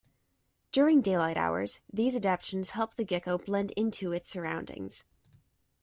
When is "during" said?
0.71-1.01